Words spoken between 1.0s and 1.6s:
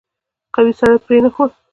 پرې نه ښود.